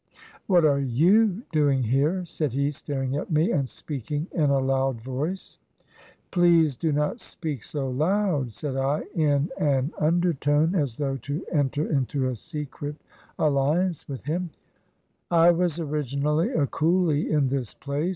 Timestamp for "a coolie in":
16.49-17.49